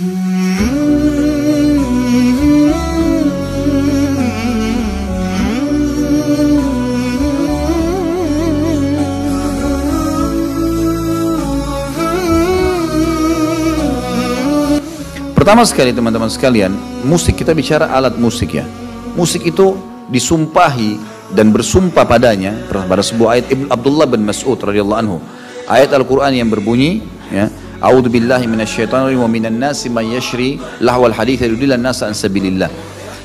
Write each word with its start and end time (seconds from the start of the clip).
Pertama 0.00 0.16
sekali 15.68 15.92
teman-teman 15.92 16.32
sekalian, 16.32 16.72
musik 17.04 17.36
kita 17.36 17.52
bicara 17.52 17.92
alat 17.92 18.16
musik 18.16 18.56
ya. 18.56 18.64
Musik 19.12 19.44
itu 19.44 19.76
disumpahi 20.08 20.96
dan 21.36 21.52
bersumpah 21.52 22.08
padanya 22.08 22.56
pada 22.72 23.04
sebuah 23.04 23.36
ayat 23.36 23.52
Ibn 23.52 23.68
Abdullah 23.68 24.08
bin 24.08 24.24
Mas'ud 24.24 24.56
radhiyallahu 24.56 24.96
anhu. 25.04 25.20
Ayat 25.68 25.92
Al-Qur'an 25.92 26.32
yang 26.32 26.48
berbunyi 26.48 27.04
ya, 27.28 27.52
A'udzu 27.80 28.12
billahi 28.12 28.44
minasyaitonir 28.44 29.16
wa 29.16 29.24
minan 29.24 29.56
nasi 29.56 29.88
may 29.88 30.12
yashri 30.12 30.60
lahwal 30.84 31.16
hadits 31.16 31.40
yudillan 31.40 31.80
nasa 31.80 32.06
an 32.06 32.14
sabilillah. 32.14 32.68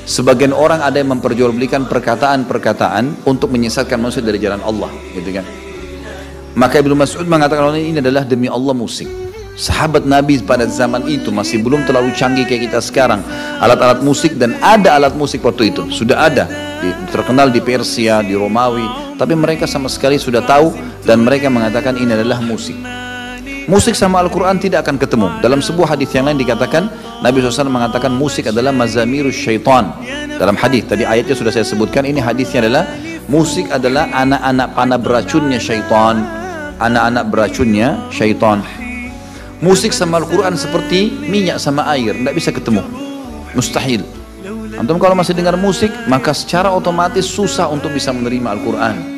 Sebagian 0.08 0.56
orang 0.56 0.80
ada 0.80 0.96
yang 0.96 1.12
memperjualbelikan 1.18 1.84
perkataan-perkataan 1.90 3.28
untuk 3.28 3.52
menyesatkan 3.52 4.00
manusia 4.00 4.24
dari 4.24 4.38
jalan 4.40 4.62
Allah, 4.64 4.88
gitu 5.12 5.28
kan. 5.34 5.44
Maka 6.56 6.80
Ibnu 6.80 6.96
Mas'ud 6.96 7.28
mengatakan 7.28 7.74
ini 7.76 8.00
adalah 8.00 8.24
demi 8.24 8.48
Allah 8.48 8.72
musik. 8.72 9.10
Sahabat 9.56 10.08
Nabi 10.08 10.40
pada 10.40 10.64
zaman 10.68 11.04
itu 11.08 11.28
masih 11.32 11.60
belum 11.60 11.84
terlalu 11.84 12.16
canggih 12.16 12.48
kayak 12.48 12.72
kita 12.72 12.80
sekarang. 12.80 13.20
Alat-alat 13.60 14.00
musik 14.00 14.36
dan 14.40 14.56
ada 14.64 14.96
alat 14.96 15.12
musik 15.16 15.44
waktu 15.44 15.72
itu. 15.72 15.88
Sudah 15.92 16.28
ada. 16.28 16.48
Terkenal 17.12 17.52
di 17.52 17.60
Persia, 17.64 18.20
di 18.20 18.32
Romawi. 18.36 18.84
Tapi 19.16 19.32
mereka 19.32 19.64
sama 19.64 19.88
sekali 19.88 20.20
sudah 20.20 20.44
tahu 20.44 20.76
dan 21.04 21.24
mereka 21.24 21.48
mengatakan 21.48 21.96
ini 21.96 22.12
adalah 22.12 22.40
musik. 22.40 22.76
Musik 23.66 23.98
sama 23.98 24.22
Al-Quran 24.22 24.62
tidak 24.62 24.86
akan 24.86 24.94
ketemu. 24.94 25.26
Dalam 25.42 25.58
sebuah 25.58 25.98
hadis 25.98 26.14
yang 26.14 26.30
lain 26.30 26.38
dikatakan, 26.38 26.86
Nabi 27.18 27.42
SAW 27.42 27.66
mengatakan 27.66 28.14
musik 28.14 28.46
adalah 28.46 28.70
mazamirus 28.70 29.34
syaitan. 29.34 29.90
Dalam 30.38 30.54
hadis, 30.54 30.86
tadi 30.86 31.02
ayatnya 31.02 31.34
sudah 31.34 31.50
saya 31.50 31.66
sebutkan, 31.66 32.06
ini 32.06 32.22
hadisnya 32.22 32.62
adalah 32.62 32.86
musik 33.26 33.66
adalah 33.74 34.06
anak-anak 34.14 34.68
panah 34.70 34.98
beracunnya 35.02 35.58
syaitan. 35.58 36.22
Anak-anak 36.78 37.24
beracunnya 37.26 38.06
syaitan. 38.14 38.62
Musik 39.58 39.90
sama 39.90 40.22
Al-Quran 40.22 40.54
seperti 40.54 41.26
minyak 41.26 41.58
sama 41.58 41.90
air, 41.90 42.14
tidak 42.14 42.38
bisa 42.38 42.54
ketemu. 42.54 42.86
Mustahil. 43.50 44.06
Antum 44.78 45.02
kalau 45.02 45.18
masih 45.18 45.34
dengar 45.34 45.58
musik, 45.58 45.90
maka 46.06 46.30
secara 46.30 46.70
otomatis 46.70 47.26
susah 47.26 47.66
untuk 47.66 47.90
bisa 47.90 48.14
menerima 48.14 48.46
Al-Quran. 48.46 49.15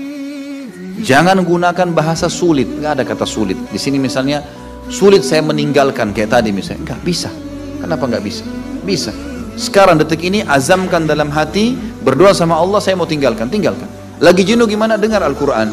Jangan 0.98 1.38
gunakan 1.46 1.88
bahasa 1.94 2.26
sulit, 2.26 2.66
nggak 2.66 2.92
ada 2.98 3.04
kata 3.06 3.22
sulit. 3.22 3.54
Di 3.70 3.78
sini 3.78 4.02
misalnya, 4.02 4.42
sulit 4.90 5.22
saya 5.22 5.46
meninggalkan 5.46 6.10
kayak 6.10 6.34
tadi 6.34 6.50
misalnya, 6.50 6.94
nggak 6.94 7.00
bisa. 7.06 7.30
Kenapa 7.78 8.04
nggak 8.10 8.24
bisa? 8.24 8.42
Bisa. 8.82 9.14
Sekarang 9.54 9.98
detik 9.98 10.22
ini 10.26 10.42
azamkan 10.42 11.06
dalam 11.06 11.30
hati, 11.30 11.74
berdoa 12.02 12.34
sama 12.34 12.58
Allah 12.58 12.82
saya 12.82 12.98
mau 12.98 13.06
tinggalkan, 13.06 13.46
tinggalkan. 13.50 13.86
Lagi 14.18 14.42
jenuh 14.42 14.66
gimana? 14.66 14.98
Dengar 14.98 15.22
Al-Quran. 15.22 15.70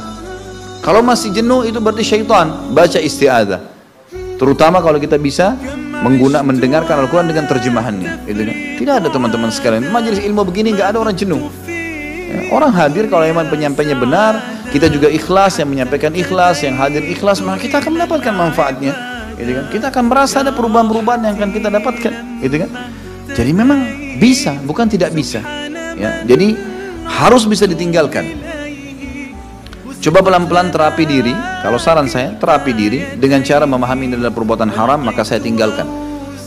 Kalau 0.86 1.02
masih 1.02 1.34
jenuh 1.34 1.66
itu 1.66 1.82
berarti 1.82 2.06
syaitan, 2.06 2.70
baca 2.74 3.02
istiadah. 3.02 3.62
Terutama 4.38 4.82
kalau 4.86 5.02
kita 5.02 5.18
bisa 5.18 5.58
mengguna 6.06 6.46
mendengarkan 6.46 7.02
Al-Quran 7.02 7.34
dengan 7.34 7.50
terjemahannya. 7.50 8.30
Gitu 8.30 8.42
kan? 8.46 8.56
Tidak 8.78 8.94
ada 9.02 9.10
teman-teman 9.10 9.50
sekalian. 9.50 9.90
Majelis 9.90 10.22
ilmu 10.22 10.46
begini 10.46 10.78
nggak 10.78 10.94
ada 10.94 10.98
orang 11.02 11.18
jenuh. 11.18 11.50
Ya, 11.66 12.54
orang 12.54 12.70
hadir 12.74 13.10
kalau 13.10 13.26
iman 13.26 13.50
penyampainya 13.50 13.98
benar, 13.98 14.55
kita 14.76 14.92
juga 14.92 15.08
ikhlas 15.08 15.56
yang 15.64 15.72
menyampaikan 15.72 16.12
ikhlas, 16.12 16.60
yang 16.60 16.76
hadir 16.76 17.00
ikhlas, 17.08 17.40
maka 17.40 17.64
kita 17.64 17.80
akan 17.80 17.96
mendapatkan 17.96 18.34
manfaatnya. 18.36 18.92
Gitu 19.40 19.52
kan? 19.56 19.66
Kita 19.72 19.86
akan 19.88 20.04
merasa 20.12 20.44
ada 20.44 20.52
perubahan-perubahan 20.52 21.24
yang 21.24 21.40
akan 21.40 21.50
kita 21.56 21.72
dapatkan. 21.72 22.14
Gitu 22.44 22.56
kan? 22.60 22.70
Jadi 23.32 23.52
memang 23.56 23.80
bisa, 24.20 24.52
bukan 24.68 24.92
tidak 24.92 25.16
bisa. 25.16 25.40
Ya, 25.96 26.28
jadi 26.28 26.60
harus 27.08 27.48
bisa 27.48 27.64
ditinggalkan. 27.64 28.36
Coba 30.04 30.20
pelan-pelan 30.20 30.76
terapi 30.76 31.08
diri, 31.08 31.32
kalau 31.64 31.80
saran 31.80 32.12
saya, 32.12 32.36
terapi 32.36 32.76
diri 32.76 33.00
dengan 33.16 33.40
cara 33.48 33.64
memahami 33.64 34.12
ini 34.12 34.28
perbuatan 34.28 34.68
haram, 34.76 35.00
maka 35.00 35.24
saya 35.24 35.40
tinggalkan. 35.40 35.88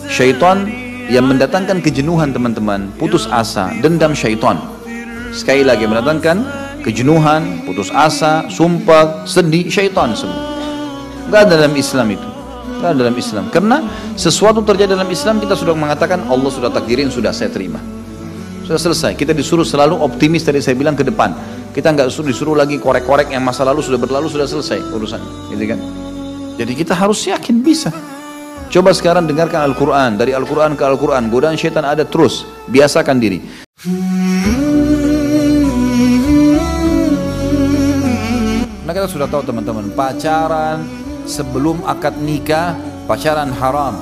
Syaitan 0.04 0.68
yang 1.08 1.24
mendatangkan 1.24 1.80
kejenuhan 1.80 2.36
teman-teman, 2.36 2.92
putus 3.00 3.24
asa, 3.32 3.72
dendam 3.80 4.12
syaitan. 4.12 4.60
Sekali 5.32 5.64
lagi 5.64 5.88
mendatangkan 5.88 6.57
kejenuhan, 6.88 7.68
putus 7.68 7.92
asa, 7.92 8.48
sumpah, 8.48 9.28
sedih, 9.28 9.68
syaitan 9.68 10.16
semua. 10.16 10.40
Gak 11.28 11.44
ada 11.44 11.60
dalam 11.60 11.76
Islam 11.76 12.16
itu. 12.16 12.28
Gak 12.80 12.88
ada 12.96 12.98
dalam 13.04 13.16
Islam. 13.20 13.44
Karena 13.52 13.84
sesuatu 14.16 14.64
terjadi 14.64 14.96
dalam 14.96 15.12
Islam 15.12 15.36
kita 15.36 15.52
sudah 15.52 15.76
mengatakan 15.76 16.24
Allah 16.32 16.48
sudah 16.48 16.72
takdirin, 16.72 17.12
sudah 17.12 17.36
saya 17.36 17.52
terima. 17.52 17.76
Sudah 18.64 18.80
selesai. 18.80 19.12
Kita 19.20 19.36
disuruh 19.36 19.68
selalu 19.68 20.00
optimis 20.00 20.48
tadi 20.48 20.64
saya 20.64 20.72
bilang 20.80 20.96
ke 20.96 21.04
depan 21.04 21.58
kita 21.78 21.94
nggak 21.94 22.10
disuruh, 22.10 22.28
disuruh 22.32 22.56
lagi 22.58 22.80
korek-korek 22.80 23.30
yang 23.30 23.44
masa 23.44 23.62
lalu 23.62 23.84
sudah 23.84 24.00
berlalu 24.00 24.26
sudah 24.26 24.50
selesai 24.50 24.82
urusannya, 24.88 25.54
gitu 25.54 25.64
kan? 25.70 25.78
Jadi 26.58 26.72
kita 26.74 26.90
harus 26.96 27.22
yakin 27.22 27.62
bisa. 27.62 27.94
Coba 28.66 28.90
sekarang 28.90 29.30
dengarkan 29.30 29.62
Al-Quran 29.62 30.18
dari 30.18 30.34
Al-Quran 30.34 30.74
ke 30.74 30.82
Al-Quran. 30.82 31.30
Godaan 31.30 31.54
syaitan 31.54 31.86
ada 31.86 32.02
terus. 32.02 32.42
Biasakan 32.66 33.16
diri. 33.22 33.38
Nah 33.86 34.87
kita 38.98 39.14
sudah 39.14 39.30
tahu 39.30 39.46
teman-teman, 39.46 39.94
pacaran 39.94 40.82
sebelum 41.22 41.86
akad 41.86 42.18
nikah, 42.18 42.74
pacaran 43.06 43.46
haram. 43.54 43.94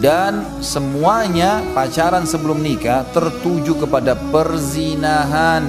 Dan 0.00 0.40
semuanya 0.64 1.60
pacaran 1.76 2.24
sebelum 2.24 2.64
nikah 2.64 3.04
tertuju 3.12 3.76
kepada 3.76 4.16
perzinahan. 4.32 5.68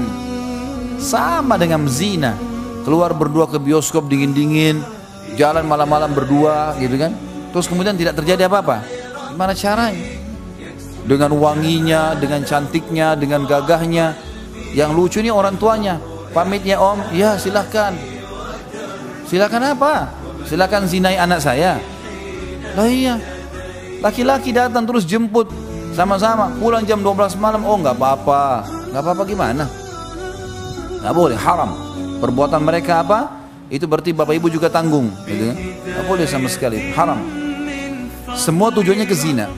Sama 0.96 1.60
dengan 1.60 1.92
zina. 1.92 2.40
Keluar 2.88 3.12
berdua 3.12 3.52
ke 3.52 3.60
bioskop 3.60 4.08
dingin-dingin 4.08 4.80
jalan 5.36 5.68
malam-malam 5.68 6.16
berdua 6.16 6.72
gitu 6.80 6.96
kan? 6.96 7.12
Terus 7.52 7.68
kemudian 7.68 8.00
tidak 8.00 8.16
terjadi 8.16 8.48
apa-apa. 8.48 8.80
Gimana 9.36 9.52
caranya? 9.52 10.08
Dengan 11.04 11.36
wanginya 11.36 12.16
dengan 12.16 12.48
cantiknya 12.48 13.12
dengan 13.20 13.44
gagahnya. 13.44 14.16
Yang 14.72 14.92
lucu 14.96 15.18
ini 15.20 15.36
orang 15.36 15.60
tuanya. 15.60 16.00
Pamitnya 16.32 16.80
om 16.80 17.04
ya 17.12 17.36
silahkan 17.36 18.17
silahkan 19.28 19.62
apa? 19.76 20.10
Silahkan 20.48 20.88
zinai 20.88 21.20
anak 21.20 21.44
saya. 21.44 21.76
Lah 22.74 22.88
iya. 22.88 23.20
Laki-laki 24.00 24.56
datang 24.56 24.88
terus 24.88 25.04
jemput. 25.04 25.52
Sama-sama. 25.92 26.54
Pulang 26.56 26.88
jam 26.88 27.04
12 27.04 27.36
malam. 27.36 27.68
Oh 27.68 27.76
nggak 27.76 28.00
apa-apa. 28.00 28.64
Nggak 28.94 29.02
apa-apa 29.04 29.24
gimana? 29.28 29.66
Nggak 31.04 31.14
boleh. 31.14 31.38
Haram. 31.38 31.76
Perbuatan 32.24 32.62
mereka 32.64 33.04
apa? 33.04 33.20
Itu 33.68 33.84
berarti 33.90 34.16
bapak 34.16 34.40
ibu 34.40 34.48
juga 34.48 34.72
tanggung. 34.72 35.12
Gitu 35.28 35.52
kan? 35.52 35.58
nggak 35.84 36.06
boleh 36.08 36.26
sama 36.30 36.48
sekali. 36.48 36.96
Haram. 36.96 37.20
Semua 38.40 38.72
tujuannya 38.72 39.04
ke 39.04 39.16
zina. 39.18 39.52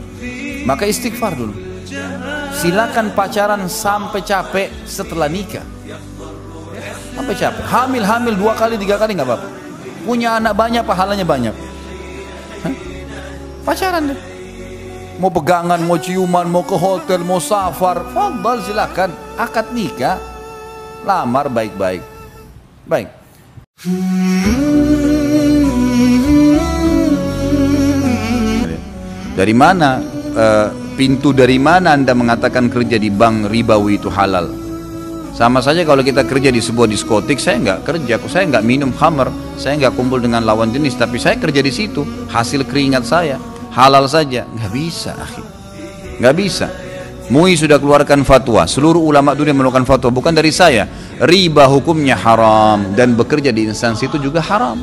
Maka 0.66 0.90
istighfar 0.90 1.38
dulu. 1.38 1.54
Silakan 2.50 3.14
pacaran 3.14 3.62
sampai 3.70 4.20
capek 4.26 4.68
setelah 4.88 5.30
nikah. 5.30 5.64
Sampai 7.14 7.34
capek. 7.38 7.62
Hamil 7.62 8.02
hamil 8.02 8.34
dua 8.34 8.58
kali 8.58 8.74
tiga 8.74 8.98
kali 8.98 9.14
nggak 9.14 9.28
apa-apa 9.28 9.59
punya 10.04 10.40
anak 10.40 10.56
banyak 10.56 10.82
pahalanya 10.84 11.26
banyak 11.26 11.54
Hah? 12.64 12.74
pacaran 13.64 14.12
deh 14.12 14.20
mau 15.20 15.28
pegangan, 15.28 15.76
mau 15.84 16.00
ciuman, 16.00 16.48
mau 16.48 16.64
ke 16.64 16.72
hotel, 16.72 17.20
mau 17.20 17.36
safar, 17.36 18.08
fadal 18.16 18.64
silakan. 18.64 19.12
Akad 19.36 19.68
nikah 19.76 20.16
lamar 21.04 21.52
baik-baik. 21.52 22.00
Baik. 22.88 23.08
Dari 29.36 29.54
mana 29.56 30.04
e, 30.36 30.46
pintu 31.00 31.32
dari 31.32 31.56
mana 31.56 31.96
Anda 31.96 32.12
mengatakan 32.12 32.68
kerja 32.68 33.00
di 33.00 33.08
bank 33.08 33.48
ribawi 33.48 33.96
itu 33.96 34.12
halal? 34.12 34.59
Sama 35.40 35.64
saja 35.64 35.88
kalau 35.88 36.04
kita 36.04 36.28
kerja 36.28 36.52
di 36.52 36.60
sebuah 36.60 36.84
diskotik, 36.84 37.40
saya 37.40 37.56
nggak 37.56 37.88
kerja, 37.88 38.20
saya 38.28 38.44
nggak 38.44 38.60
minum 38.60 38.92
khamar, 38.92 39.32
saya 39.56 39.80
nggak 39.80 39.96
kumpul 39.96 40.20
dengan 40.20 40.44
lawan 40.44 40.68
jenis, 40.68 41.00
tapi 41.00 41.16
saya 41.16 41.40
kerja 41.40 41.64
di 41.64 41.72
situ, 41.72 42.04
hasil 42.28 42.68
keringat 42.68 43.08
saya 43.08 43.40
halal 43.72 44.04
saja, 44.04 44.44
nggak 44.44 44.68
bisa, 44.68 45.16
akhir, 45.16 45.40
nggak 46.20 46.34
bisa. 46.36 46.68
MUI 47.32 47.56
sudah 47.56 47.80
keluarkan 47.80 48.20
fatwa, 48.20 48.68
seluruh 48.68 49.00
ulama 49.00 49.32
dunia 49.32 49.56
melakukan 49.56 49.88
fatwa, 49.88 50.12
bukan 50.12 50.36
dari 50.36 50.52
saya. 50.52 50.84
Riba 51.16 51.64
hukumnya 51.72 52.20
haram 52.20 52.92
dan 52.92 53.16
bekerja 53.16 53.48
di 53.48 53.64
instansi 53.64 54.12
itu 54.12 54.20
juga 54.20 54.44
haram. 54.44 54.76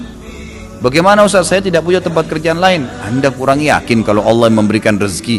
Bagaimana 0.82 1.22
Ustaz 1.22 1.54
saya 1.54 1.62
tidak 1.62 1.86
punya 1.86 2.02
tempat 2.02 2.26
kerjaan 2.26 2.58
lain? 2.58 2.90
Anda 3.06 3.30
kurang 3.30 3.62
yakin 3.62 4.02
kalau 4.02 4.26
Allah 4.26 4.50
memberikan 4.50 4.98
rezeki. 4.98 5.38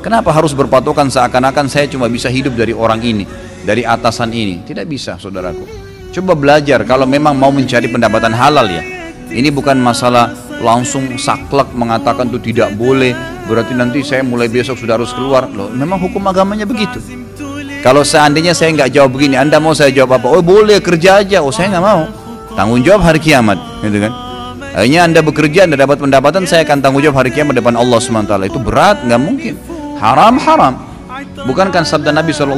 Kenapa 0.00 0.32
harus 0.32 0.56
berpatokan 0.56 1.12
seakan-akan 1.12 1.68
saya 1.68 1.84
cuma 1.84 2.08
bisa 2.08 2.32
hidup 2.32 2.56
dari 2.56 2.72
orang 2.72 3.04
ini, 3.04 3.28
dari 3.64 3.82
atasan 3.82 4.30
ini? 4.30 4.60
Tidak 4.62 4.84
bisa, 4.84 5.16
saudaraku. 5.16 5.64
Coba 6.14 6.38
belajar 6.38 6.84
kalau 6.86 7.08
memang 7.08 7.34
mau 7.34 7.50
mencari 7.50 7.90
pendapatan 7.90 8.30
halal 8.30 8.70
ya. 8.70 8.84
Ini 9.34 9.50
bukan 9.50 9.74
masalah 9.82 10.30
langsung 10.62 11.10
saklek 11.18 11.74
mengatakan 11.74 12.30
itu 12.30 12.54
tidak 12.54 12.70
boleh 12.78 13.10
berarti 13.50 13.74
nanti 13.74 14.00
saya 14.06 14.22
mulai 14.22 14.46
besok 14.46 14.78
sudah 14.78 14.94
harus 14.94 15.10
keluar. 15.10 15.50
Loh 15.50 15.74
memang 15.74 15.98
hukum 15.98 16.22
agamanya 16.30 16.68
begitu? 16.68 17.02
Kalau 17.82 18.06
seandainya 18.06 18.54
saya 18.54 18.70
nggak 18.72 18.94
jawab 18.94 19.10
begini 19.10 19.34
anda 19.34 19.58
mau 19.58 19.74
saya 19.74 19.90
jawab 19.90 20.22
apa? 20.22 20.26
Oh 20.30 20.44
boleh 20.44 20.78
kerja 20.78 21.20
aja. 21.20 21.42
Oh 21.42 21.50
saya 21.50 21.74
nggak 21.74 21.84
mau. 21.84 22.06
Tanggung 22.54 22.86
jawab 22.86 23.10
hari 23.10 23.18
kiamat 23.18 23.58
gitu 23.82 23.98
kan? 23.98 24.12
Akhirnya 24.74 25.00
anda 25.10 25.18
bekerja 25.18 25.66
anda 25.66 25.74
dapat 25.74 25.98
pendapatan 25.98 26.46
saya 26.46 26.62
akan 26.62 26.78
tanggung 26.78 27.02
jawab 27.02 27.26
hari 27.26 27.34
kiamat 27.34 27.58
depan 27.58 27.74
Allah 27.74 27.98
swt 27.98 28.32
itu 28.46 28.58
berat 28.62 29.02
nggak 29.02 29.18
mungkin. 29.18 29.58
Haram 29.98 30.38
haram 30.38 30.93
bukankah 31.44 31.82
sabda 31.84 32.10
Nabi 32.12 32.30
saw 32.30 32.48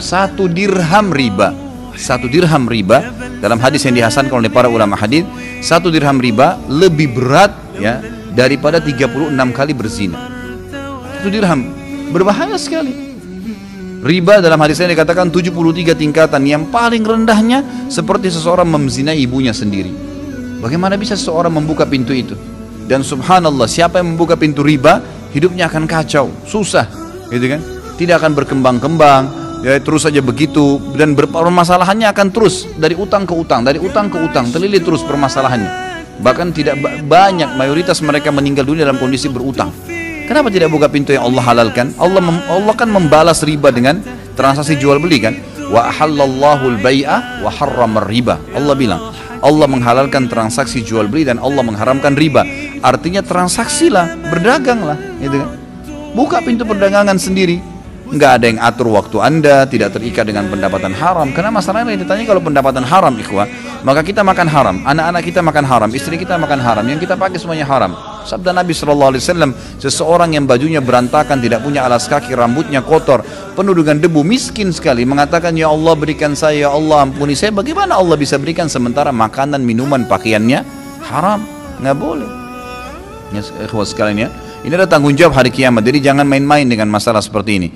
satu 0.00 0.46
dirham 0.46 1.08
riba. 1.12 1.52
Satu 1.98 2.30
dirham 2.30 2.64
riba 2.70 3.12
dalam 3.42 3.58
hadis 3.60 3.84
yang 3.84 3.98
dihasankan 3.98 4.32
oleh 4.32 4.48
para 4.48 4.70
ulama 4.70 4.94
hadis 4.96 5.26
satu 5.60 5.92
dirham 5.92 6.16
riba 6.16 6.56
lebih 6.70 7.12
berat 7.12 7.52
ya 7.76 8.00
daripada 8.32 8.78
36 8.78 9.34
kali 9.52 9.72
berzina. 9.74 10.18
Satu 11.18 11.28
dirham 11.28 11.60
berbahaya 12.14 12.56
sekali. 12.56 13.10
Riba 14.00 14.40
dalam 14.40 14.56
hadis 14.64 14.80
ini 14.80 14.96
dikatakan 14.96 15.28
73 15.28 15.92
tingkatan. 15.92 16.40
Yang 16.48 16.72
paling 16.72 17.04
rendahnya 17.04 17.60
seperti 17.92 18.32
seseorang 18.32 18.64
memzinai 18.64 19.20
ibunya 19.20 19.52
sendiri. 19.52 19.92
Bagaimana 20.64 20.96
bisa 20.96 21.20
seseorang 21.20 21.52
membuka 21.52 21.84
pintu 21.84 22.16
itu? 22.16 22.32
Dan 22.88 23.04
subhanallah 23.04 23.68
siapa 23.68 24.00
yang 24.00 24.16
membuka 24.16 24.40
pintu 24.40 24.64
riba 24.64 25.04
hidupnya 25.30 25.70
akan 25.70 25.86
kacau 25.86 26.26
susah 26.42 26.86
gitu 27.30 27.46
kan 27.46 27.60
tidak 28.00 28.24
akan 28.24 28.32
berkembang-kembang. 28.32 29.22
Ya 29.60 29.76
terus 29.76 30.08
saja 30.08 30.24
begitu. 30.24 30.80
Dan 30.96 31.12
permasalahannya 31.12 32.08
akan 32.08 32.32
terus 32.32 32.64
dari 32.80 32.96
utang 32.96 33.28
ke 33.28 33.36
utang 33.36 33.60
dari 33.60 33.76
utang 33.76 34.08
ke 34.08 34.16
utang 34.16 34.48
terlilit 34.48 34.80
terus 34.80 35.04
permasalahannya. 35.04 35.92
Bahkan 36.24 36.48
tidak 36.56 36.80
banyak 37.04 37.52
mayoritas 37.60 38.00
mereka 38.00 38.32
meninggal 38.32 38.64
dunia 38.64 38.88
dalam 38.88 38.96
kondisi 38.96 39.28
berutang. 39.28 39.68
Kenapa 40.24 40.48
tidak 40.48 40.72
buka 40.72 40.88
pintu 40.88 41.12
yang 41.12 41.28
Allah 41.28 41.44
halalkan? 41.44 41.92
Allah 42.00 42.22
Allah 42.48 42.72
kan 42.72 42.88
membalas 42.88 43.44
riba 43.44 43.68
dengan 43.68 44.00
transaksi 44.32 44.80
jual 44.80 44.96
beli 44.96 45.20
kan? 45.20 45.36
Wa 45.68 45.92
halallahu 45.92 46.80
al-bai'a 46.80 47.44
wa 47.44 47.50
harrama 47.52 48.00
riba. 48.08 48.40
Allah 48.56 48.74
bilang 48.76 49.12
Allah 49.40 49.66
menghalalkan 49.68 50.28
transaksi 50.28 50.84
jual 50.84 51.08
beli 51.08 51.28
dan 51.28 51.40
Allah 51.40 51.64
mengharamkan 51.64 52.16
riba. 52.16 52.44
Artinya 52.80 53.20
transaksilah 53.20 54.28
berdaganglah 54.28 54.96
gitu 55.20 55.36
kan? 55.40 55.50
Buka 56.10 56.42
pintu 56.44 56.66
perdagangan 56.68 57.16
sendiri 57.16 57.69
nggak 58.10 58.30
ada 58.42 58.44
yang 58.50 58.58
atur 58.58 58.90
waktu 58.90 59.16
anda, 59.22 59.64
tidak 59.70 59.94
terikat 59.94 60.26
dengan 60.26 60.50
pendapatan 60.50 60.90
haram. 60.90 61.30
Karena 61.30 61.54
masalahnya 61.54 61.94
ditanya 61.94 62.26
kalau 62.26 62.42
pendapatan 62.42 62.82
haram, 62.82 63.14
ikhwah, 63.14 63.46
maka 63.86 64.02
kita 64.02 64.26
makan 64.26 64.46
haram, 64.50 64.76
anak-anak 64.82 65.22
kita 65.22 65.40
makan 65.40 65.64
haram, 65.64 65.90
istri 65.94 66.18
kita 66.18 66.34
makan 66.34 66.58
haram, 66.58 66.84
yang 66.84 66.98
kita 66.98 67.14
pakai 67.14 67.38
semuanya 67.38 67.66
haram. 67.70 67.94
Sabda 68.26 68.52
Nabi 68.52 68.74
Shallallahu 68.74 69.10
Alaihi 69.16 69.22
Wasallam, 69.24 69.50
seseorang 69.78 70.34
yang 70.34 70.44
bajunya 70.44 70.82
berantakan, 70.82 71.38
tidak 71.40 71.62
punya 71.62 71.86
alas 71.86 72.10
kaki, 72.10 72.34
rambutnya 72.34 72.82
kotor, 72.82 73.22
penuh 73.54 73.72
dengan 73.72 74.02
debu, 74.02 74.26
miskin 74.26 74.74
sekali, 74.74 75.06
mengatakan 75.06 75.54
Ya 75.54 75.70
Allah 75.70 75.94
berikan 75.94 76.34
saya, 76.34 76.68
ya 76.68 76.70
Allah 76.74 77.06
ampuni 77.06 77.38
saya. 77.38 77.54
Bagaimana 77.54 77.96
Allah 77.96 78.18
bisa 78.18 78.36
berikan 78.36 78.66
sementara 78.66 79.14
makanan, 79.14 79.62
minuman, 79.62 80.04
pakaiannya 80.04 80.66
haram? 81.06 81.40
Nggak 81.80 81.96
boleh. 81.96 82.30
Ya, 83.30 83.40
sekalian 83.86 84.26
ya. 84.26 84.28
Ini 84.60 84.76
adalah 84.76 84.90
tanggung 84.90 85.16
jawab 85.16 85.40
hari 85.40 85.48
kiamat. 85.48 85.80
Jadi 85.86 86.04
jangan 86.04 86.28
main-main 86.28 86.68
dengan 86.68 86.90
masalah 86.92 87.24
seperti 87.24 87.56
ini. 87.56 87.68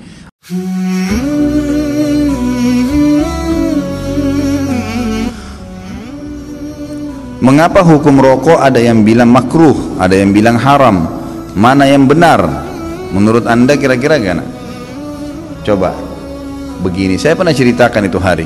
Mengapa 7.41 7.81
hukum 7.81 8.21
rokok 8.21 8.61
ada 8.61 8.77
yang 8.77 9.01
bilang 9.01 9.33
makruh, 9.33 9.97
ada 9.97 10.13
yang 10.13 10.29
bilang 10.29 10.61
haram? 10.61 11.09
Mana 11.57 11.89
yang 11.89 12.05
benar? 12.05 12.45
Menurut 13.09 13.49
anda 13.49 13.73
kira-kira 13.73 14.21
gana? 14.21 14.45
Coba, 15.65 15.97
begini, 16.85 17.17
saya 17.17 17.33
pernah 17.33 17.49
ceritakan 17.49 18.05
itu 18.05 18.21
hari. 18.21 18.45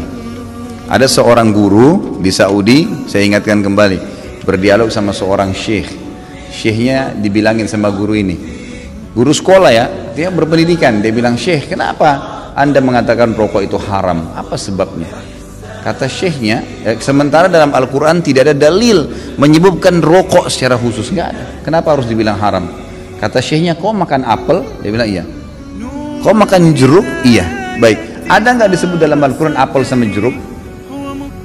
Ada 0.88 1.04
seorang 1.12 1.52
guru 1.52 2.24
di 2.24 2.32
Saudi, 2.32 3.12
saya 3.12 3.28
ingatkan 3.28 3.60
kembali, 3.60 4.00
berdialog 4.48 4.88
sama 4.88 5.12
seorang 5.12 5.52
syekh. 5.52 5.92
Syekhnya 6.48 7.12
dibilangin 7.12 7.68
sama 7.68 7.92
guru 7.92 8.16
ini, 8.16 8.40
guru 9.12 9.36
sekolah 9.36 9.72
ya, 9.76 10.09
dia 10.20 10.28
berpendidikan, 10.28 11.00
dia 11.00 11.16
bilang, 11.16 11.40
Syekh, 11.40 11.72
kenapa 11.72 12.52
Anda 12.52 12.84
mengatakan 12.84 13.32
rokok 13.40 13.64
itu 13.64 13.80
haram? 13.80 14.36
Apa 14.36 14.60
sebabnya? 14.60 15.08
Kata 15.80 16.12
syekhnya, 16.12 16.60
eh, 16.84 17.00
sementara 17.00 17.48
dalam 17.48 17.72
Al-Quran 17.72 18.20
tidak 18.20 18.52
ada 18.52 18.56
dalil 18.68 19.08
menyebutkan 19.40 20.04
rokok 20.04 20.52
secara 20.52 20.76
khusus. 20.76 21.08
Nggak 21.16 21.28
ada. 21.32 21.44
Kenapa 21.64 21.96
harus 21.96 22.04
dibilang 22.04 22.36
haram? 22.36 22.68
Kata 23.16 23.40
syekhnya, 23.40 23.80
kau 23.80 23.96
makan 23.96 24.28
apel? 24.28 24.60
Dia 24.84 24.92
bilang, 24.92 25.08
iya. 25.08 25.24
Kau 26.20 26.36
makan 26.36 26.76
jeruk? 26.76 27.08
Iya. 27.24 27.48
Baik. 27.80 28.28
Ada 28.28 28.60
nggak 28.60 28.70
disebut 28.76 29.00
dalam 29.00 29.24
Al-Quran 29.24 29.56
apel 29.56 29.88
sama 29.88 30.04
jeruk? 30.12 30.36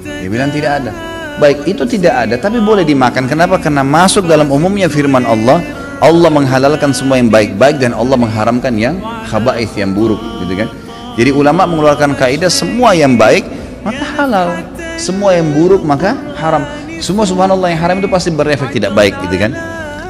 Dia 0.03 0.27
bilang 0.27 0.50
tidak 0.50 0.82
ada. 0.82 0.91
Baik, 1.38 1.70
itu 1.70 1.82
tidak 1.87 2.27
ada, 2.27 2.35
tapi 2.43 2.59
boleh 2.59 2.82
dimakan. 2.82 3.31
Kenapa? 3.31 3.62
Karena 3.62 3.87
masuk 3.87 4.27
dalam 4.27 4.50
umumnya 4.50 4.91
firman 4.91 5.23
Allah, 5.23 5.62
Allah 6.02 6.31
menghalalkan 6.31 6.91
semua 6.91 7.20
yang 7.20 7.31
baik-baik 7.31 7.79
dan 7.79 7.94
Allah 7.94 8.19
mengharamkan 8.19 8.75
yang 8.75 8.99
khaba'ith 9.31 9.75
yang 9.79 9.94
buruk 9.94 10.19
gitu 10.43 10.64
kan? 10.64 10.69
Jadi 11.14 11.31
ulama 11.31 11.62
mengeluarkan 11.70 12.19
kaidah 12.19 12.50
semua 12.50 12.96
yang 12.99 13.14
baik 13.14 13.46
maka 13.87 14.05
halal. 14.19 14.49
Semua 14.99 15.35
yang 15.35 15.50
buruk 15.55 15.82
maka 15.87 16.14
haram. 16.38 16.62
Semua 16.99 17.26
subhanallah 17.26 17.69
yang 17.70 17.81
haram 17.82 17.96
itu 18.00 18.08
pasti 18.08 18.31
berefek 18.32 18.73
tidak 18.75 18.94
baik 18.96 19.14
gitu 19.29 19.37
kan? 19.38 19.52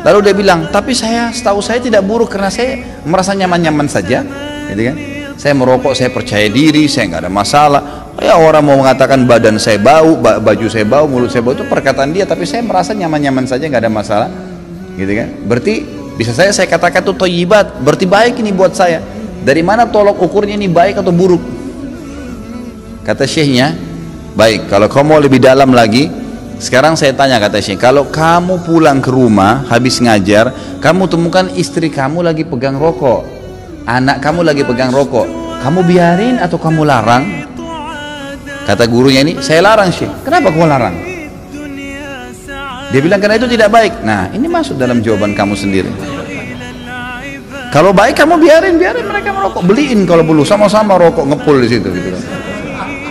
Lalu 0.04 0.30
dia 0.30 0.34
bilang 0.36 0.68
tapi 0.68 0.92
saya 0.92 1.32
setahu 1.32 1.64
saya 1.64 1.80
tidak 1.80 2.04
buruk 2.04 2.32
karena 2.32 2.52
saya 2.52 2.80
merasa 3.04 3.32
nyaman-nyaman 3.32 3.88
saja 3.88 4.24
gitu 4.70 4.82
kan? 4.92 4.96
Saya 5.34 5.52
merokok 5.58 5.92
saya 5.98 6.14
percaya 6.14 6.46
diri 6.46 6.86
saya 6.86 7.10
nggak 7.10 7.22
ada 7.26 7.32
masalah. 7.32 7.82
Ya 8.22 8.38
orang 8.38 8.62
mau 8.62 8.78
mengatakan 8.78 9.26
badan 9.26 9.58
saya 9.58 9.76
bau 9.82 10.14
baju 10.20 10.66
saya 10.70 10.86
bau 10.86 11.04
mulut 11.10 11.28
saya 11.28 11.42
bau 11.42 11.52
itu 11.52 11.66
perkataan 11.66 12.14
dia 12.14 12.24
tapi 12.24 12.46
saya 12.46 12.62
merasa 12.62 12.94
nyaman-nyaman 12.94 13.44
saja 13.44 13.66
nggak 13.66 13.82
ada 13.84 13.90
masalah 13.90 14.30
gitu 14.94 15.12
kan? 15.12 15.28
Berarti 15.46 15.74
bisa 16.14 16.30
saya 16.30 16.54
saya 16.54 16.70
katakan 16.70 17.02
itu 17.02 17.12
toyibat 17.14 17.82
berarti 17.82 18.06
baik 18.06 18.38
ini 18.38 18.54
buat 18.54 18.74
saya. 18.74 19.02
Dari 19.44 19.60
mana 19.60 19.84
tolok 19.84 20.22
ukurnya 20.24 20.56
ini 20.56 20.70
baik 20.70 21.02
atau 21.04 21.12
buruk? 21.12 21.42
Kata 23.04 23.28
syekhnya 23.28 23.76
baik 24.32 24.72
kalau 24.72 24.88
kamu 24.88 25.04
mau 25.04 25.20
lebih 25.20 25.36
dalam 25.36 25.70
lagi 25.76 26.08
sekarang 26.56 26.96
saya 26.96 27.12
tanya 27.12 27.36
kata 27.36 27.60
syekh 27.60 27.76
kalau 27.82 28.08
kamu 28.08 28.64
pulang 28.64 29.04
ke 29.04 29.12
rumah 29.12 29.68
habis 29.68 30.00
ngajar 30.00 30.48
kamu 30.80 31.10
temukan 31.12 31.46
istri 31.58 31.92
kamu 31.92 32.24
lagi 32.24 32.46
pegang 32.48 32.80
rokok. 32.80 33.26
Anak 33.84 34.24
kamu 34.24 34.40
lagi 34.48 34.64
pegang 34.64 34.88
rokok. 34.88 35.28
Kamu 35.60 35.84
biarin 35.84 36.40
atau 36.40 36.56
kamu 36.56 36.88
larang? 36.88 37.24
Kata 38.64 38.88
gurunya 38.88 39.20
ini 39.20 39.44
saya 39.44 39.60
larang 39.60 39.92
syekh. 39.92 40.08
Kenapa 40.24 40.48
kamu 40.48 40.64
larang 40.64 41.13
dia 42.94 43.02
bilang 43.02 43.18
karena 43.18 43.42
itu 43.42 43.50
tidak 43.50 43.74
baik. 43.74 44.06
Nah, 44.06 44.30
ini 44.30 44.46
masuk 44.46 44.78
dalam 44.78 45.02
jawaban 45.02 45.34
kamu 45.34 45.58
sendiri. 45.58 45.90
Kalau 47.74 47.90
baik 47.90 48.14
kamu 48.14 48.38
biarin, 48.38 48.78
biarin 48.78 49.02
mereka 49.02 49.34
merokok, 49.34 49.66
beliin 49.66 50.06
kalau 50.06 50.22
perlu 50.22 50.46
sama-sama 50.46 50.94
rokok 50.94 51.26
ngepul 51.26 51.58
di 51.58 51.74
situ 51.74 51.90
gitu 51.90 52.14
kan. 52.14 52.22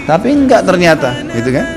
Tapi 0.07 0.27
enggak 0.31 0.63
ternyata, 0.63 1.11
gitu 1.35 1.51
kan? 1.51 1.67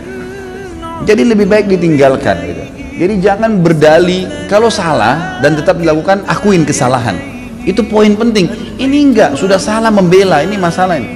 Jadi 1.02 1.22
lebih 1.26 1.50
baik 1.50 1.66
ditinggalkan 1.66 2.36
gitu. 2.46 2.62
Jadi 2.94 3.14
jangan 3.18 3.58
berdali 3.58 4.46
kalau 4.46 4.70
salah 4.70 5.42
dan 5.42 5.58
tetap 5.58 5.74
dilakukan 5.74 6.22
akuin 6.30 6.62
kesalahan. 6.62 7.18
Itu 7.66 7.82
poin 7.90 8.14
penting. 8.14 8.46
Ini 8.78 8.96
enggak, 9.02 9.30
sudah 9.34 9.58
salah 9.58 9.90
membela, 9.90 10.46
ini 10.46 10.54
masalah 10.54 10.94
ini. 10.94 11.10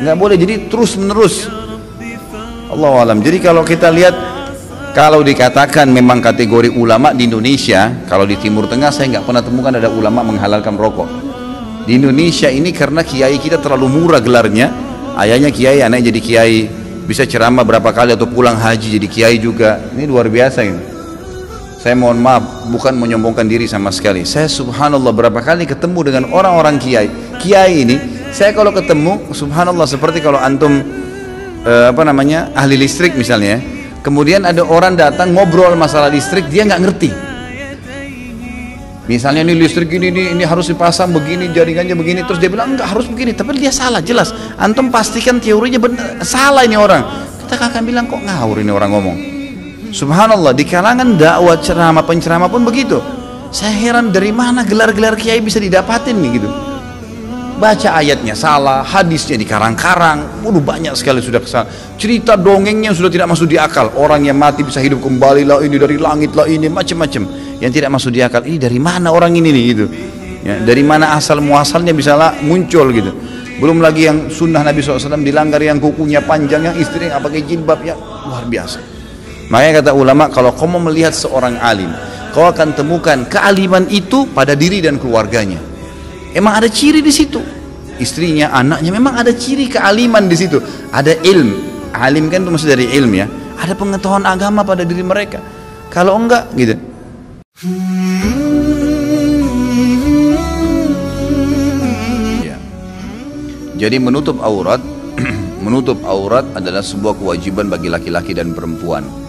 Enggak 0.00 0.16
boleh 0.16 0.40
jadi 0.40 0.64
terus 0.72 0.96
menerus. 0.96 1.44
Allah 2.72 3.04
alam. 3.04 3.20
Jadi 3.20 3.36
kalau 3.44 3.60
kita 3.68 3.92
lihat 3.92 4.16
kalau 4.96 5.20
dikatakan 5.20 5.92
memang 5.92 6.24
kategori 6.24 6.72
ulama 6.72 7.12
di 7.12 7.28
Indonesia, 7.28 7.92
kalau 8.08 8.24
di 8.24 8.32
Timur 8.40 8.64
Tengah 8.64 8.88
saya 8.88 9.12
nggak 9.12 9.28
pernah 9.28 9.44
temukan 9.44 9.76
ada 9.76 9.92
ulama 9.92 10.24
menghalalkan 10.24 10.72
rokok. 10.72 11.04
Di 11.84 12.00
Indonesia 12.00 12.48
ini 12.48 12.72
karena 12.72 13.04
kiai 13.04 13.36
kita 13.36 13.60
terlalu 13.60 13.92
murah 13.92 14.24
gelarnya, 14.24 14.72
ayahnya 15.20 15.52
kiai, 15.52 15.84
anaknya 15.84 16.08
jadi 16.08 16.20
kiai, 16.24 16.58
bisa 17.04 17.28
ceramah 17.28 17.60
berapa 17.68 17.92
kali 17.92 18.16
atau 18.16 18.24
pulang 18.24 18.56
haji 18.56 18.96
jadi 18.96 19.04
kiai 19.04 19.36
juga. 19.36 19.84
Ini 19.92 20.08
luar 20.08 20.32
biasa 20.32 20.64
ini. 20.64 20.80
Saya 21.76 21.92
mohon 21.92 22.16
maaf, 22.16 22.72
bukan 22.72 22.96
menyombongkan 22.96 23.44
diri 23.44 23.68
sama 23.68 23.92
sekali. 23.92 24.24
Saya 24.24 24.48
subhanallah 24.48 25.12
berapa 25.12 25.44
kali 25.44 25.68
ketemu 25.68 26.08
dengan 26.08 26.24
orang-orang 26.32 26.80
kiai. 26.80 27.36
Kiai 27.36 27.84
ini, 27.84 28.00
saya 28.32 28.56
kalau 28.56 28.72
ketemu, 28.72 29.28
subhanallah 29.36 29.84
seperti 29.84 30.24
kalau 30.24 30.40
antum 30.40 30.72
eh, 31.68 31.86
apa 31.92 32.00
namanya 32.00 32.48
ahli 32.56 32.80
listrik 32.80 33.12
misalnya, 33.12 33.60
ya, 33.60 33.75
kemudian 34.06 34.46
ada 34.46 34.62
orang 34.62 34.94
datang 34.94 35.34
ngobrol 35.34 35.74
masalah 35.74 36.06
listrik 36.06 36.46
dia 36.46 36.62
nggak 36.62 36.82
ngerti. 36.86 37.10
Misalnya 39.06 39.46
ini 39.46 39.54
listrik 39.54 39.86
ini, 39.90 40.10
ini 40.10 40.22
ini 40.34 40.42
harus 40.42 40.66
dipasang 40.66 41.14
begini 41.14 41.50
jaringannya 41.54 41.94
begini. 41.94 42.26
Terus 42.26 42.42
dia 42.42 42.50
bilang 42.50 42.74
enggak 42.74 42.90
harus 42.90 43.06
begini. 43.06 43.34
Tapi 43.34 43.54
dia 43.54 43.70
salah 43.70 44.02
jelas. 44.02 44.34
Antum 44.58 44.90
pastikan 44.90 45.38
teorinya 45.38 45.78
benar. 45.78 46.26
Salah 46.26 46.66
ini 46.66 46.74
orang. 46.74 47.06
Kita 47.46 47.54
akan 47.54 47.82
bilang 47.86 48.10
kok 48.10 48.18
ngawur 48.18 48.58
ini 48.58 48.74
orang 48.74 48.90
ngomong? 48.90 49.16
Subhanallah 49.94 50.50
di 50.50 50.66
kalangan 50.66 51.14
dakwah 51.14 51.54
ceramah 51.62 52.02
penceramah 52.02 52.50
pun 52.50 52.66
begitu. 52.66 52.98
Saya 53.54 53.70
heran 53.78 54.10
dari 54.10 54.34
mana 54.34 54.66
gelar-gelar 54.66 55.14
kiai 55.14 55.38
bisa 55.38 55.62
didapatin 55.62 56.18
nih 56.18 56.42
gitu. 56.42 56.65
Baca 57.56 57.88
ayatnya 57.96 58.36
salah, 58.36 58.84
hadisnya 58.84 59.40
di 59.40 59.48
karang-karang, 59.48 60.44
waduh 60.44 60.60
banyak 60.60 60.92
sekali 60.92 61.24
sudah 61.24 61.40
kesal. 61.40 61.64
Cerita 61.96 62.36
dongengnya 62.36 62.92
sudah 62.92 63.08
tidak 63.08 63.32
masuk 63.32 63.48
di 63.48 63.56
akal. 63.56 63.96
Orang 63.96 64.28
yang 64.28 64.36
mati 64.36 64.60
bisa 64.60 64.76
hidup 64.84 65.00
kembali 65.00 65.48
lah 65.48 65.64
ini 65.64 65.80
dari 65.80 65.96
langit 65.96 66.36
lah 66.36 66.44
ini 66.44 66.68
macam-macam. 66.68 67.24
Yang 67.56 67.72
tidak 67.80 67.90
masuk 67.96 68.12
di 68.12 68.20
akal 68.20 68.44
ini 68.44 68.60
dari 68.60 68.76
mana 68.76 69.08
orang 69.08 69.32
ini 69.40 69.48
nih 69.48 69.64
gitu. 69.72 69.88
Ya, 70.44 70.60
dari 70.60 70.84
mana 70.84 71.16
asal 71.16 71.40
muasalnya 71.40 71.96
bisa 71.96 72.12
lah 72.12 72.36
muncul 72.44 72.92
gitu. 72.92 73.16
Belum 73.56 73.80
lagi 73.80 74.04
yang 74.04 74.28
sunnah 74.28 74.60
Nabi 74.60 74.84
SAW 74.84 75.16
dilanggar 75.24 75.64
yang 75.64 75.80
kukunya 75.80 76.20
panjang, 76.20 76.60
yang 76.60 76.76
istri 76.76 77.08
yang 77.08 77.24
pakai 77.24 77.40
jilbab 77.40 77.80
ya 77.80 77.96
luar 77.96 78.44
biasa. 78.44 78.84
Makanya 79.48 79.80
kata 79.80 79.90
ulama 79.96 80.28
kalau 80.28 80.52
kau 80.52 80.68
mau 80.68 80.76
melihat 80.76 81.16
seorang 81.16 81.56
alim, 81.56 81.88
kau 82.36 82.44
akan 82.44 82.76
temukan 82.76 83.24
kealiman 83.24 83.88
itu 83.88 84.28
pada 84.36 84.52
diri 84.52 84.84
dan 84.84 85.00
keluarganya. 85.00 85.75
Emang 86.36 86.52
ada 86.60 86.68
ciri 86.68 87.00
di 87.00 87.08
situ. 87.08 87.40
Istrinya, 87.96 88.52
anaknya 88.52 88.92
memang 88.92 89.16
ada 89.16 89.32
ciri 89.32 89.72
kealiman 89.72 90.28
di 90.28 90.36
situ. 90.36 90.60
Ada 90.92 91.16
ilmu. 91.24 91.88
Alim 91.96 92.28
kan 92.28 92.44
itu 92.44 92.52
maksud 92.52 92.68
dari 92.68 92.92
ilmu 92.92 93.14
ya. 93.16 93.24
Ada 93.56 93.72
pengetahuan 93.72 94.28
agama 94.28 94.60
pada 94.60 94.84
diri 94.84 95.00
mereka. 95.00 95.40
Kalau 95.88 96.12
enggak 96.20 96.52
gitu. 96.52 96.76
Ya. 102.44 102.60
Jadi 103.80 103.96
menutup 103.96 104.36
aurat 104.44 104.84
menutup 105.64 106.04
aurat 106.04 106.44
adalah 106.52 106.84
sebuah 106.84 107.16
kewajiban 107.16 107.72
bagi 107.72 107.88
laki-laki 107.88 108.36
dan 108.36 108.52
perempuan 108.52 109.25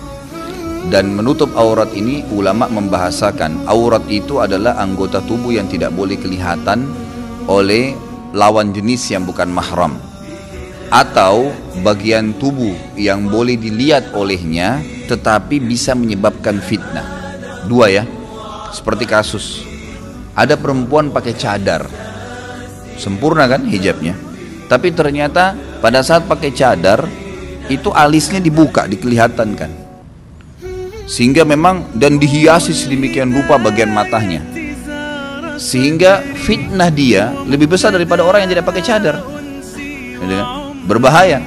dan 0.88 1.12
menutup 1.12 1.52
aurat 1.60 1.92
ini 1.92 2.24
ulama 2.32 2.72
membahasakan 2.72 3.68
aurat 3.68 4.04
itu 4.08 4.40
adalah 4.40 4.80
anggota 4.80 5.20
tubuh 5.20 5.52
yang 5.52 5.68
tidak 5.68 5.92
boleh 5.92 6.16
kelihatan 6.16 6.88
oleh 7.50 7.92
lawan 8.32 8.72
jenis 8.72 9.12
yang 9.12 9.28
bukan 9.28 9.52
mahram. 9.52 10.00
Atau 10.88 11.52
bagian 11.84 12.32
tubuh 12.40 12.72
yang 12.96 13.28
boleh 13.28 13.60
dilihat 13.60 14.16
olehnya 14.16 14.80
tetapi 15.12 15.60
bisa 15.60 15.92
menyebabkan 15.92 16.64
fitnah. 16.64 17.04
Dua 17.68 17.92
ya 17.92 18.08
seperti 18.72 19.04
kasus. 19.04 19.68
Ada 20.32 20.56
perempuan 20.56 21.12
pakai 21.12 21.36
cadar. 21.36 21.84
Sempurna 22.96 23.52
kan 23.52 23.68
hijabnya? 23.68 24.16
Tapi 24.72 24.96
ternyata 24.96 25.52
pada 25.84 26.00
saat 26.00 26.24
pakai 26.24 26.56
cadar 26.56 27.04
itu 27.68 27.92
alisnya 27.92 28.40
dibuka 28.40 28.88
dikelihatan 28.88 29.52
kan 29.60 29.87
sehingga 31.08 31.48
memang 31.48 31.88
dan 31.96 32.20
dihiasi 32.20 32.76
sedemikian 32.76 33.32
rupa 33.32 33.56
bagian 33.56 33.90
matanya. 33.90 34.44
Sehingga 35.58 36.22
fitnah 36.38 36.94
dia 36.94 37.34
lebih 37.48 37.66
besar 37.72 37.90
daripada 37.96 38.22
orang 38.22 38.46
yang 38.46 38.52
tidak 38.54 38.68
pakai 38.70 38.84
cadar. 38.86 39.16
Gitu 39.74 40.36
kan? 40.36 40.68
berbahaya. 40.88 41.44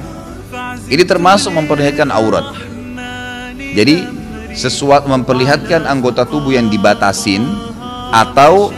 Ini 0.91 1.03
termasuk 1.07 1.51
memperlihatkan 1.55 2.13
aurat. 2.13 2.45
Jadi 3.57 4.03
sesuatu 4.53 5.07
memperlihatkan 5.07 5.87
anggota 5.87 6.27
tubuh 6.27 6.51
yang 6.51 6.67
dibatasin 6.67 7.41
atau 8.11 8.69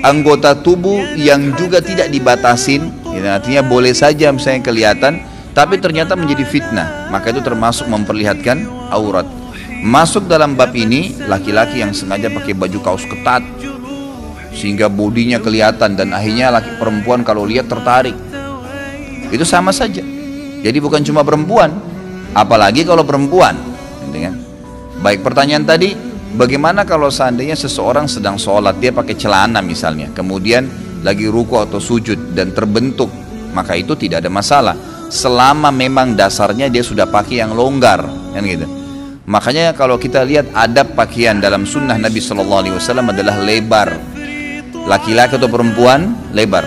anggota 0.00 0.56
tubuh 0.56 0.98
yang 1.14 1.52
juga 1.54 1.78
tidak 1.78 2.08
dibatasin. 2.08 2.88
Gitu, 3.12 3.26
artinya 3.28 3.62
boleh 3.62 3.92
saja 3.92 4.32
misalnya 4.34 4.64
kelihatan 4.64 5.22
tapi 5.52 5.76
ternyata 5.76 6.16
menjadi 6.16 6.44
fitnah. 6.48 7.12
Maka 7.12 7.30
itu 7.30 7.44
termasuk 7.44 7.86
memperlihatkan 7.86 8.64
aurat 8.88 9.28
Masuk 9.78 10.26
dalam 10.26 10.58
bab 10.58 10.74
ini 10.74 11.14
laki-laki 11.30 11.78
yang 11.78 11.94
sengaja 11.94 12.26
pakai 12.26 12.54
baju 12.54 12.78
kaos 12.82 13.06
ketat 13.06 13.46
sehingga 14.58 14.90
bodinya 14.90 15.38
kelihatan 15.38 15.94
dan 15.94 16.10
akhirnya 16.10 16.50
laki 16.50 16.74
perempuan 16.82 17.22
kalau 17.22 17.46
lihat 17.46 17.70
tertarik. 17.70 18.16
Itu 19.30 19.46
sama 19.46 19.70
saja. 19.70 20.02
Jadi 20.58 20.78
bukan 20.82 21.06
cuma 21.06 21.22
perempuan, 21.22 21.70
apalagi 22.34 22.82
kalau 22.82 23.06
perempuan. 23.06 23.54
Dengan 24.10 24.34
baik 24.98 25.22
pertanyaan 25.22 25.62
tadi, 25.62 25.94
bagaimana 26.34 26.82
kalau 26.82 27.06
seandainya 27.06 27.54
seseorang 27.54 28.10
sedang 28.10 28.34
sholat 28.34 28.82
dia 28.82 28.90
pakai 28.90 29.14
celana 29.14 29.62
misalnya, 29.62 30.10
kemudian 30.10 30.66
lagi 31.06 31.30
ruku 31.30 31.54
atau 31.54 31.78
sujud 31.78 32.34
dan 32.34 32.50
terbentuk, 32.50 33.12
maka 33.54 33.78
itu 33.78 33.94
tidak 33.94 34.26
ada 34.26 34.30
masalah. 34.32 34.74
Selama 35.08 35.70
memang 35.70 36.18
dasarnya 36.18 36.66
dia 36.66 36.82
sudah 36.82 37.06
pakai 37.06 37.46
yang 37.46 37.54
longgar, 37.54 38.02
kan 38.34 38.42
gitu. 38.42 38.77
Makanya 39.28 39.76
kalau 39.76 40.00
kita 40.00 40.24
lihat 40.24 40.48
adab 40.56 40.96
pakaian 40.96 41.36
dalam 41.36 41.68
sunnah 41.68 42.00
Nabi 42.00 42.16
Shallallahu 42.16 42.60
Alaihi 42.64 42.74
Wasallam 42.80 43.12
adalah 43.12 43.36
lebar. 43.36 43.92
Laki-laki 44.88 45.36
atau 45.36 45.52
perempuan 45.52 46.16
lebar. 46.32 46.64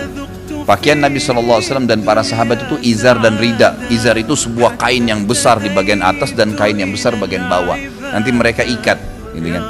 Pakaian 0.62 1.02
Nabi 1.02 1.18
Shallallahu 1.18 1.58
Alaihi 1.58 1.68
Wasallam 1.74 1.90
dan 1.90 2.06
para 2.06 2.22
sahabat 2.22 2.70
itu 2.70 2.78
izar 2.86 3.18
dan 3.18 3.34
rida. 3.34 3.74
Izar 3.90 4.14
itu 4.14 4.38
sebuah 4.38 4.78
kain 4.78 5.10
yang 5.10 5.26
besar 5.26 5.58
di 5.58 5.74
bagian 5.74 6.06
atas 6.06 6.38
dan 6.38 6.54
kain 6.54 6.78
yang 6.78 6.94
besar 6.94 7.18
bagian 7.18 7.50
bawah. 7.50 7.74
Nanti 8.14 8.30
mereka 8.30 8.62
ikat, 8.62 9.02
gitu 9.34 9.58
kan? 9.58 9.64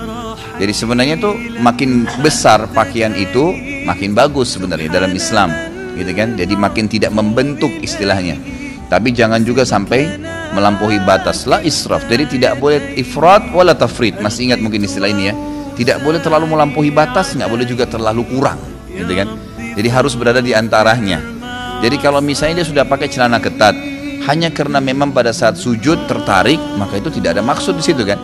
Jadi 0.60 0.72
sebenarnya 0.76 1.16
itu 1.16 1.32
makin 1.64 2.04
besar 2.20 2.68
pakaian 2.76 3.16
itu 3.16 3.56
makin 3.88 4.12
bagus 4.12 4.52
sebenarnya 4.52 4.92
dalam 4.92 5.16
Islam, 5.16 5.48
gitu 5.96 6.12
kan? 6.12 6.36
Jadi 6.36 6.54
makin 6.60 6.92
tidak 6.92 7.08
membentuk 7.16 7.72
istilahnya. 7.80 8.36
Tapi 8.92 9.16
jangan 9.16 9.40
juga 9.40 9.64
sampai 9.64 10.20
melampaui 10.52 11.00
batas. 11.02 11.48
La 11.48 11.64
israf 11.64 12.04
jadi 12.06 12.28
tidak 12.28 12.60
boleh 12.60 12.96
ifrat 13.00 13.50
wala 13.50 13.72
tafrid 13.72 14.20
masih 14.20 14.52
ingat 14.52 14.60
mungkin 14.60 14.84
istilah 14.84 15.08
ini 15.08 15.32
ya? 15.32 15.34
Tidak 15.72 16.04
boleh 16.04 16.20
terlalu 16.20 16.52
melampaui 16.52 16.92
batas 16.92 17.32
nggak 17.32 17.48
boleh 17.48 17.64
juga 17.64 17.88
terlalu 17.88 18.22
kurang 18.28 18.60
gitu 18.92 19.12
kan? 19.16 19.28
Jadi 19.72 19.88
harus 19.88 20.12
berada 20.12 20.44
di 20.44 20.52
antaranya. 20.52 21.18
Jadi 21.80 21.96
kalau 21.98 22.22
misalnya 22.22 22.62
dia 22.62 22.68
sudah 22.68 22.84
pakai 22.86 23.08
celana 23.10 23.42
ketat 23.42 23.74
hanya 24.28 24.54
karena 24.54 24.78
memang 24.78 25.10
pada 25.10 25.34
saat 25.34 25.58
sujud 25.58 26.06
tertarik 26.06 26.60
maka 26.78 27.00
itu 27.00 27.10
tidak 27.10 27.40
ada 27.40 27.42
maksud 27.42 27.74
di 27.74 27.84
situ 27.84 28.04
kan? 28.04 28.20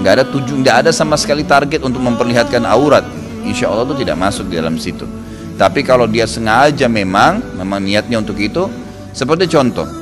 Nggak 0.00 0.12
ada 0.20 0.24
tujuan 0.30 0.62
nggak 0.62 0.76
ada 0.86 0.90
sama 0.94 1.18
sekali 1.18 1.42
target 1.42 1.82
untuk 1.82 2.04
memperlihatkan 2.04 2.62
aurat. 2.68 3.02
Insya 3.42 3.72
Allah 3.72 3.88
itu 3.88 4.04
tidak 4.04 4.20
masuk 4.20 4.52
di 4.52 4.60
dalam 4.60 4.76
situ. 4.76 5.08
Tapi 5.56 5.84
kalau 5.84 6.08
dia 6.08 6.24
sengaja 6.28 6.88
memang 6.88 7.40
memang 7.56 7.80
niatnya 7.84 8.20
untuk 8.20 8.36
itu 8.40 8.68
seperti 9.12 9.50
contoh 9.50 9.99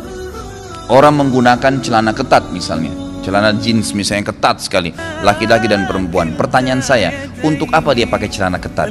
Orang 0.88 1.20
menggunakan 1.20 1.84
celana 1.84 2.16
ketat 2.16 2.48
misalnya, 2.48 2.88
celana 3.20 3.52
jeans 3.60 3.92
misalnya 3.92 4.32
ketat 4.32 4.64
sekali, 4.64 4.88
laki-laki 5.20 5.68
dan 5.68 5.84
perempuan. 5.84 6.32
Pertanyaan 6.32 6.80
saya, 6.80 7.12
untuk 7.44 7.68
apa 7.76 7.92
dia 7.92 8.08
pakai 8.08 8.32
celana 8.32 8.56
ketat? 8.56 8.88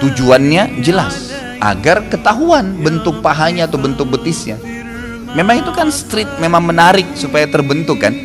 Tujuannya 0.00 0.80
jelas, 0.80 1.36
agar 1.60 2.08
ketahuan 2.08 2.80
bentuk 2.80 3.20
pahanya 3.20 3.68
atau 3.68 3.76
bentuk 3.76 4.08
betisnya. 4.08 4.56
Memang 5.36 5.60
itu 5.60 5.76
kan 5.76 5.92
street, 5.92 6.40
memang 6.40 6.64
menarik 6.64 7.04
supaya 7.12 7.44
terbentuk 7.44 8.00
kan. 8.00 8.16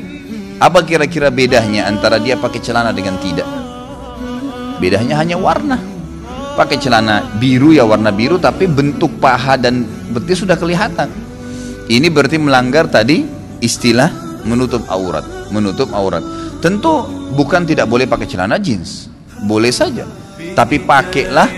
Apa 0.64 0.88
kira-kira 0.88 1.28
bedanya 1.36 1.92
antara 1.92 2.16
dia 2.16 2.40
pakai 2.40 2.64
celana 2.64 2.96
dengan 2.96 3.20
tidak? 3.20 3.44
Bedanya 4.80 5.20
hanya 5.20 5.36
warna. 5.36 5.76
Pakai 6.56 6.80
celana 6.80 7.28
biru 7.44 7.76
ya 7.76 7.84
warna 7.84 8.16
biru 8.16 8.40
tapi 8.40 8.72
bentuk 8.72 9.20
paha 9.20 9.60
dan 9.60 9.84
betis 10.16 10.48
sudah 10.48 10.56
kelihatan 10.56 11.33
ini 11.92 12.08
berarti 12.08 12.40
melanggar 12.40 12.88
tadi 12.88 13.28
istilah 13.60 14.40
menutup 14.48 14.84
aurat, 14.88 15.24
menutup 15.52 15.92
aurat. 15.92 16.24
Tentu 16.64 17.04
bukan 17.36 17.68
tidak 17.68 17.92
boleh 17.92 18.08
pakai 18.08 18.28
celana 18.28 18.56
jeans, 18.56 19.12
boleh 19.44 19.72
saja. 19.72 20.08
Tapi 20.56 20.80
pakailah 20.84 21.50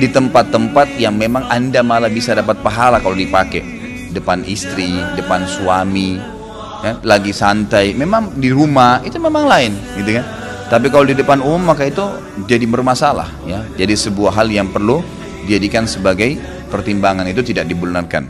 di 0.00 0.08
tempat-tempat 0.08 0.96
yang 0.96 1.14
memang 1.14 1.46
Anda 1.52 1.84
malah 1.84 2.08
bisa 2.08 2.32
dapat 2.32 2.64
pahala 2.64 3.00
kalau 3.00 3.16
dipakai. 3.16 3.84
Depan 4.14 4.46
istri, 4.46 4.94
depan 5.18 5.42
suami, 5.42 6.16
ya, 6.86 7.02
lagi 7.02 7.34
santai. 7.34 7.92
Memang 7.98 8.38
di 8.38 8.54
rumah 8.54 9.02
itu 9.02 9.18
memang 9.18 9.44
lain, 9.44 9.74
gitu 9.98 10.22
kan. 10.22 10.24
Tapi 10.70 10.86
kalau 10.88 11.04
di 11.04 11.18
depan 11.18 11.42
umum 11.42 11.74
maka 11.74 11.84
itu 11.84 12.04
jadi 12.46 12.64
bermasalah, 12.64 13.28
ya. 13.44 13.60
Jadi 13.74 13.94
sebuah 13.98 14.38
hal 14.38 14.48
yang 14.48 14.70
perlu 14.70 15.02
dijadikan 15.44 15.84
sebagai 15.84 16.38
pertimbangan 16.70 17.26
itu 17.28 17.42
tidak 17.42 17.68
dibenarkan. 17.68 18.24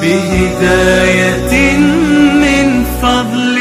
بهداية 0.00 1.76
من 2.42 2.84
فضل 3.02 3.51